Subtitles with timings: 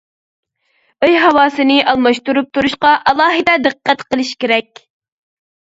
[1.07, 4.85] ئۆي ھاۋاسىنى ئالماشتۇرۇپ تۇرۇشقا ئالاھىدە دىققەت قىلىش كېرەك.